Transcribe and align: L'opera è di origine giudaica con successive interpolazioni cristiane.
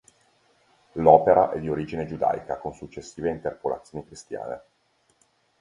L'opera 0.93 1.51
è 1.51 1.59
di 1.59 1.69
origine 1.69 2.07
giudaica 2.07 2.57
con 2.57 2.73
successive 2.73 3.29
interpolazioni 3.29 4.03
cristiane. 4.03 4.61